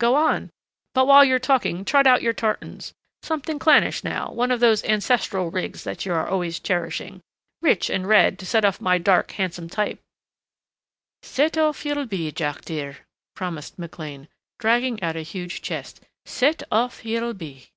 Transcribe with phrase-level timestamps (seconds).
[0.00, 0.48] Go on....
[0.94, 2.94] But while you are talking trot out your tartans.
[3.20, 7.20] Something clannish now one of those ancestral rigs that you are always cherishing...
[7.60, 10.00] Rich and red, to set off my dark, handsome type."
[11.20, 13.00] "Set off you'll be, Jack dear,"
[13.34, 14.28] promised McLean,
[14.58, 16.00] dragging out a huge chest.
[16.24, 17.68] "Set off you'll be."